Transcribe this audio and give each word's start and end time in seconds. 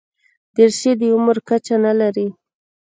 دریشي 0.55 0.91
د 0.99 1.03
عمر 1.15 1.37
کچه 1.49 1.75
نه 1.85 1.93
لري. 1.99 2.27